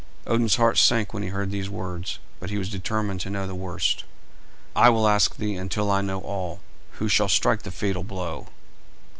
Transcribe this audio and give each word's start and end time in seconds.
Odin's 0.25 0.55
heart 0.55 0.79
sank 0.79 1.13
when 1.13 1.21
he 1.21 1.29
heard 1.29 1.51
these 1.51 1.69
words; 1.69 2.17
but 2.39 2.49
he 2.49 2.57
was 2.57 2.71
determined 2.71 3.19
to 3.21 3.29
know 3.29 3.45
the 3.45 3.53
worst. 3.53 4.03
"I 4.75 4.89
will 4.89 5.07
ask 5.07 5.35
thee 5.35 5.53
until 5.55 5.91
I 5.91 6.01
know 6.01 6.21
all. 6.21 6.59
Who 6.93 7.07
shall 7.07 7.29
strike 7.29 7.61
the 7.61 7.69
fatal 7.69 8.03
blow?" 8.03 8.47